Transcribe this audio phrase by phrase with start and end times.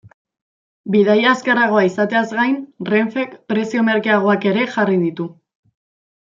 [0.93, 2.55] Bidaia azkarragoa izateaz gain,
[2.91, 5.29] Renfek prezio merkeagoak ere jarri ditu.